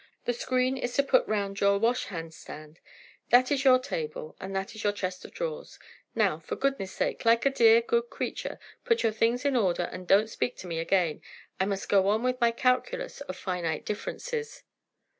[0.25, 2.79] The screen is to put round your washhand stand.
[3.29, 5.77] That is your table, and that is your chest of drawers.
[6.15, 10.07] Now, for goodness' sake, like a dear, good creature, put your things in order, and
[10.07, 11.21] don't speak to me again.
[11.59, 14.63] I must go on with my calculus of finite differences."